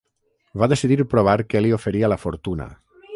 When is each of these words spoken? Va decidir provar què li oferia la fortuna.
Va 0.61 0.69
decidir 0.71 0.97
provar 1.11 1.37
què 1.53 1.63
li 1.63 1.75
oferia 1.79 2.13
la 2.15 2.21
fortuna. 2.27 2.71